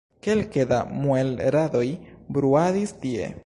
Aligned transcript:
Kelke 0.27 0.63
da 0.71 0.79
muelradoj 1.03 1.85
bruadis 2.39 2.99
tie. 3.05 3.33